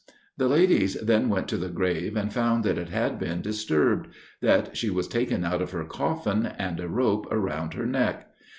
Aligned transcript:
The 0.35 0.47
ladies 0.47 0.95
then 0.95 1.29
went 1.29 1.47
to 1.49 1.57
the 1.57 1.69
grave, 1.69 2.15
and 2.17 2.33
found 2.33 2.63
that 2.63 2.79
it 2.79 2.89
had 2.89 3.19
been 3.19 3.41
disturbed 3.43 4.07
that 4.41 4.75
she 4.75 4.89
was 4.89 5.07
taken 5.07 5.45
out 5.45 5.61
of 5.61 5.69
her 5.73 5.85
coffin, 5.85 6.47
and 6.57 6.79
a 6.79 6.87
rope 6.89 7.27
around 7.31 7.75
her 7.75 7.85
neck. 7.85 8.27